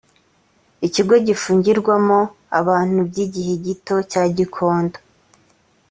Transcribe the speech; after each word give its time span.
ikigo 0.87 1.15
gifungirwamo 1.27 2.19
abantu 2.59 2.99
by’igihe 3.09 3.53
gito 3.65 3.95
cya 4.11 4.23
gikondo 4.37 4.97